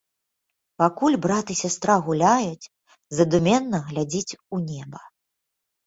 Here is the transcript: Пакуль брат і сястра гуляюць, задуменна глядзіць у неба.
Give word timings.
Пакуль 0.81 1.17
брат 1.25 1.45
і 1.55 1.59
сястра 1.61 1.95
гуляюць, 2.09 2.69
задуменна 3.21 3.77
глядзіць 3.95 4.37
у 4.53 4.67
неба. 4.69 5.01